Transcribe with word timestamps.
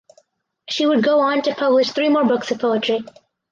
She 0.67 0.87
would 0.87 1.03
go 1.03 1.19
on 1.19 1.43
to 1.43 1.53
publish 1.53 1.91
three 1.91 2.09
more 2.09 2.25
books 2.25 2.49
of 2.49 2.57
poetry. 2.57 3.05